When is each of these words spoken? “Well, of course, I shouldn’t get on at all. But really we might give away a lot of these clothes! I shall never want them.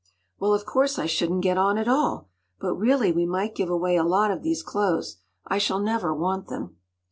“Well, 0.39 0.55
of 0.55 0.65
course, 0.65 0.97
I 0.97 1.05
shouldn’t 1.05 1.43
get 1.43 1.59
on 1.59 1.77
at 1.77 1.87
all. 1.87 2.27
But 2.59 2.73
really 2.73 3.11
we 3.11 3.27
might 3.27 3.53
give 3.53 3.69
away 3.69 3.97
a 3.97 4.03
lot 4.03 4.31
of 4.31 4.41
these 4.41 4.63
clothes! 4.63 5.17
I 5.45 5.59
shall 5.59 5.77
never 5.79 6.11
want 6.11 6.47
them. 6.47 6.77